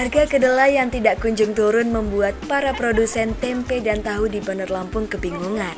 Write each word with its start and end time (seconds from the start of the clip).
Harga 0.00 0.24
kedelai 0.24 0.80
yang 0.80 0.88
tidak 0.88 1.20
kunjung 1.20 1.52
turun 1.52 1.92
membuat 1.92 2.32
para 2.48 2.72
produsen 2.72 3.36
tempe 3.36 3.84
dan 3.84 4.00
tahu 4.00 4.32
di 4.32 4.40
Bandar 4.40 4.72
Lampung 4.72 5.04
kebingungan. 5.04 5.76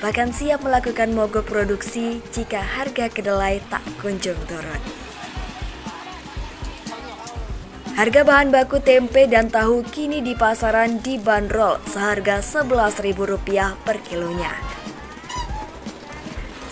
Bahkan 0.00 0.32
siap 0.32 0.64
melakukan 0.64 1.12
mogok 1.12 1.44
produksi 1.44 2.24
jika 2.32 2.64
harga 2.64 3.12
kedelai 3.12 3.60
tak 3.68 3.84
kunjung 4.00 4.40
turun. 4.48 4.80
Harga 7.92 8.24
bahan 8.24 8.48
baku 8.48 8.80
tempe 8.80 9.28
dan 9.28 9.52
tahu 9.52 9.84
kini 9.92 10.24
di 10.24 10.32
pasaran 10.32 11.04
dibanderol 11.04 11.84
seharga 11.84 12.40
Rp11.000 12.40 13.76
per 13.84 14.00
kilonya. 14.08 14.83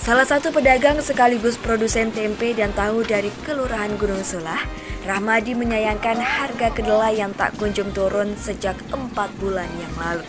Salah 0.02 0.26
satu 0.26 0.50
pedagang 0.50 0.98
sekaligus 0.98 1.54
produsen 1.54 2.10
tempe 2.10 2.50
dan 2.58 2.74
tahu 2.74 3.06
dari 3.06 3.30
Kelurahan 3.46 3.94
Gunung 3.94 4.26
Sulah, 4.26 4.58
Rahmadi 5.06 5.54
menyayangkan 5.54 6.18
harga 6.18 6.74
kedelai 6.74 7.22
yang 7.22 7.30
tak 7.38 7.54
kunjung 7.54 7.94
turun 7.94 8.34
sejak 8.34 8.74
empat 8.90 9.30
bulan 9.38 9.70
yang 9.79 9.94
lalu. 9.94 10.26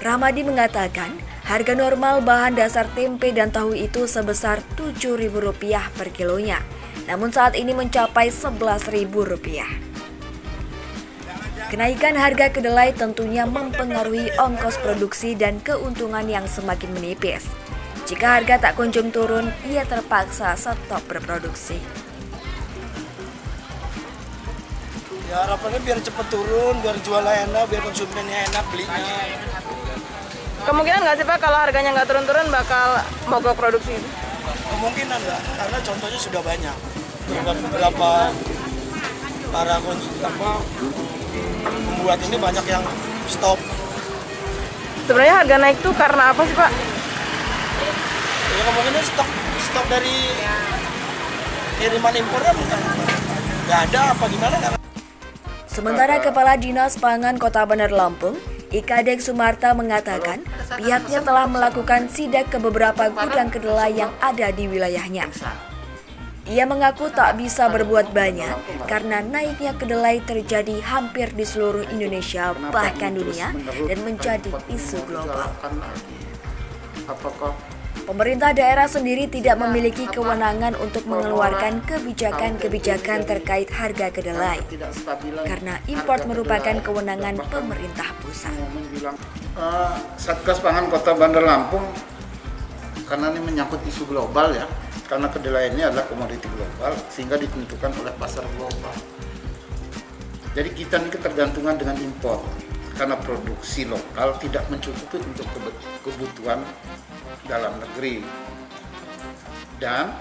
Rahmadi 0.00 0.48
mengatakan, 0.48 1.12
harga 1.44 1.76
normal 1.76 2.24
bahan 2.24 2.56
dasar 2.56 2.88
tempe 2.96 3.28
dan 3.36 3.52
tahu 3.52 3.76
itu 3.76 4.08
sebesar 4.08 4.64
Rp7.000 4.80 5.36
per 5.92 6.08
kilonya, 6.08 6.64
namun 7.04 7.36
saat 7.36 7.52
ini 7.52 7.76
mencapai 7.76 8.32
Rp11.000. 8.32 9.93
Kenaikan 11.72 12.12
harga 12.14 12.52
kedelai 12.52 12.92
tentunya 12.92 13.48
mempengaruhi 13.48 14.28
ongkos 14.36 14.76
produksi 14.84 15.32
dan 15.32 15.62
keuntungan 15.64 16.28
yang 16.28 16.44
semakin 16.44 16.92
menipis. 16.92 17.48
Jika 18.04 18.36
harga 18.36 18.60
tak 18.60 18.76
kunjung 18.76 19.08
turun, 19.08 19.48
ia 19.64 19.80
terpaksa 19.88 20.52
stop 20.60 21.00
berproduksi. 21.08 21.80
Ya 25.32 25.48
harapannya 25.48 25.80
biar 25.80 25.98
cepat 26.04 26.28
turun, 26.28 26.76
biar 26.84 27.00
jualnya 27.00 27.48
enak, 27.48 27.64
biar 27.72 27.82
konsumennya 27.82 28.38
enak 28.52 28.64
belinya. 28.68 29.00
Kemungkinan 30.68 31.00
nggak 31.00 31.16
sih 31.16 31.26
Pak 31.26 31.38
kalau 31.40 31.58
harganya 31.64 31.90
nggak 31.96 32.08
turun-turun 32.12 32.46
bakal 32.52 33.00
mogok 33.28 33.56
produksi? 33.56 33.96
Kemungkinan 34.68 35.16
nggak, 35.16 35.42
karena 35.56 35.78
contohnya 35.80 36.20
sudah 36.20 36.42
banyak. 36.44 36.76
Beberapa 37.32 38.08
para 39.48 39.74
apa, 39.80 40.50
pembuat 41.64 42.18
ini 42.20 42.36
banyak 42.36 42.64
yang 42.68 42.84
stop. 43.30 43.58
Sebenarnya 45.04 45.34
harga 45.44 45.56
naik 45.60 45.76
tuh 45.84 45.94
karena 45.96 46.32
apa 46.32 46.42
sih 46.48 46.56
Pak? 46.56 46.70
Ya 48.54 48.62
kemungkinan 48.70 49.04
stok 49.04 49.28
stok 49.64 49.86
dari 49.90 50.16
kiriman 51.80 52.14
impornya 52.14 52.52
bukan 52.54 52.80
nggak 53.64 53.80
ada 53.90 54.00
apa 54.14 54.24
gimana 54.30 54.56
kan? 54.60 54.72
Sementara 55.66 56.22
Kepala 56.22 56.54
Dinas 56.54 56.94
Pangan 56.94 57.34
Kota 57.34 57.66
Bandar 57.66 57.90
Lampung, 57.90 58.38
Ikadek 58.70 59.18
Sumarta 59.18 59.74
mengatakan 59.74 60.46
pihaknya 60.78 61.18
telah 61.26 61.50
melakukan 61.50 62.06
sidak 62.06 62.46
ke 62.54 62.62
beberapa 62.62 63.10
gudang 63.10 63.50
kedelai 63.50 63.90
yang 63.90 64.14
ada 64.22 64.54
di 64.54 64.70
wilayahnya. 64.70 65.26
Ia 66.44 66.68
mengaku 66.68 67.08
tak 67.08 67.40
bisa 67.40 67.72
berbuat 67.72 68.12
banyak 68.12 68.84
karena 68.84 69.24
naiknya 69.24 69.72
kedelai 69.80 70.20
terjadi 70.20 70.76
hampir 70.84 71.32
di 71.32 71.48
seluruh 71.48 71.88
Indonesia 71.88 72.52
bahkan 72.68 73.16
dunia 73.16 73.56
dan 73.88 73.98
menjadi 74.04 74.52
isu 74.68 75.08
global. 75.08 75.48
Pemerintah 78.04 78.52
daerah 78.52 78.84
sendiri 78.84 79.24
tidak 79.32 79.56
memiliki 79.56 80.04
kewenangan 80.04 80.76
untuk 80.76 81.08
mengeluarkan 81.08 81.80
kebijakan-kebijakan 81.88 83.24
terkait 83.24 83.72
harga 83.72 84.12
kedelai 84.12 84.60
karena 85.48 85.80
import 85.88 86.28
merupakan 86.28 86.76
kewenangan 86.84 87.40
pemerintah 87.48 88.12
pusat. 88.20 88.52
Uh, 89.56 89.96
Satgas 90.20 90.60
Pangan 90.60 90.92
Kota 90.92 91.16
Bandar 91.16 91.48
Lampung 91.48 91.88
karena 93.04 93.32
ini 93.32 93.40
menyangkut 93.44 93.80
isu 93.84 94.08
global 94.08 94.52
ya, 94.56 94.64
karena 95.04 95.28
kedelai 95.28 95.72
ini 95.72 95.84
adalah 95.84 96.08
komoditi 96.08 96.48
global 96.48 96.96
sehingga 97.12 97.36
ditentukan 97.36 97.92
oleh 98.00 98.12
pasar 98.16 98.44
global. 98.56 98.94
Jadi 100.54 100.70
kita 100.70 101.02
ini 101.02 101.10
ketergantungan 101.10 101.74
dengan 101.76 101.98
impor 101.98 102.40
karena 102.94 103.18
produksi 103.18 103.90
lokal 103.90 104.38
tidak 104.38 104.64
mencukupi 104.70 105.18
untuk 105.18 105.50
kebutuhan 106.06 106.62
dalam 107.50 107.74
negeri 107.82 108.22
dan 109.82 110.14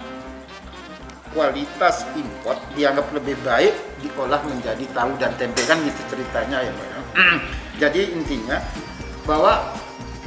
kualitas 1.33 2.05
import 2.17 2.57
dianggap 2.73 3.09
lebih 3.13 3.37
baik 3.45 3.73
diolah 4.01 4.41
menjadi 4.45 4.85
tahu 4.93 5.11
dan 5.17 5.33
tempe 5.37 5.61
kan 5.65 5.81
gitu 5.81 6.01
ceritanya 6.13 6.65
ya 6.65 6.71
Pak 6.73 6.85
ya. 6.85 6.99
Jadi 7.87 8.01
intinya 8.13 8.57
bahwa 9.25 9.73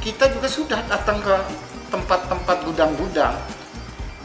kita 0.03 0.31
juga 0.31 0.47
sudah 0.47 0.79
datang 0.87 1.19
ke 1.19 1.35
tempat-tempat 1.89 2.57
gudang-gudang. 2.67 3.35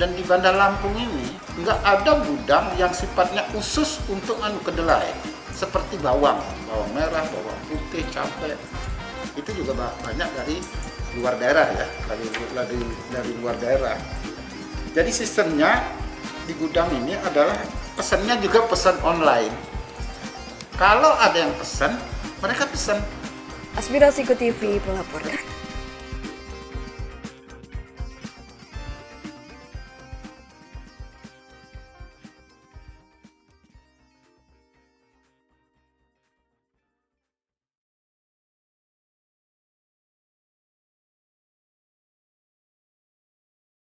Dan 0.01 0.17
di 0.19 0.25
Bandar 0.25 0.57
Lampung 0.57 0.97
ini 0.97 1.37
nggak 1.63 1.81
ada 1.85 2.25
gudang 2.25 2.75
yang 2.81 2.91
sifatnya 2.91 3.45
khusus 3.53 4.03
untuk 4.09 4.41
anu 4.41 4.59
kedelai. 4.65 5.13
Seperti 5.53 6.01
bawang, 6.01 6.41
bawang 6.67 6.91
merah, 6.97 7.23
bawang 7.29 7.61
putih, 7.69 8.03
cabai 8.11 8.57
itu 9.33 9.65
juga 9.65 9.93
banyak 10.05 10.29
dari 10.37 10.57
luar 11.17 11.37
daerah 11.37 11.67
ya. 11.71 11.87
Dari 12.09 12.25
dari 12.57 12.79
dari 13.13 13.33
luar 13.39 13.57
daerah. 13.61 13.97
Jadi 14.93 15.11
sistemnya 15.13 15.81
di 16.49 16.53
gudang 16.57 16.89
ini 16.93 17.17
adalah 17.17 17.57
pesannya 17.95 18.41
juga 18.41 18.65
pesan 18.67 18.97
online. 19.05 19.55
Kalau 20.77 21.15
ada 21.21 21.37
yang 21.37 21.53
pesan 21.55 21.95
mereka 22.43 22.67
pesan 22.67 22.99
Aspirasi 23.73 24.29
TV 24.29 24.83
melaporkan 24.85 25.52